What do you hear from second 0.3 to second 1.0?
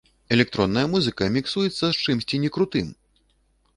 Электронная